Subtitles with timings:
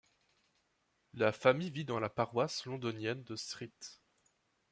[1.13, 4.01] La famille vit dans la paroisse londonienne de St.